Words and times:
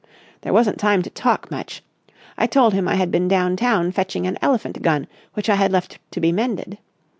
There 0.41 0.51
wasn't 0.51 0.79
time 0.79 1.03
to 1.03 1.11
talk 1.11 1.51
much. 1.51 1.83
I 2.35 2.47
told 2.47 2.73
him 2.73 2.87
I 2.87 2.95
had 2.95 3.11
been 3.11 3.27
down 3.27 3.55
town 3.55 3.91
fetching 3.91 4.25
an 4.25 4.39
elephant 4.41 4.81
gun 4.81 5.05
which 5.35 5.47
I 5.47 5.53
had 5.53 5.71
left 5.71 5.99
to 6.09 6.19
be 6.19 6.31
mended. 6.31 6.79